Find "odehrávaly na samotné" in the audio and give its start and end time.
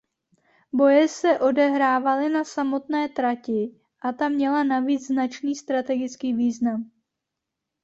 1.39-3.09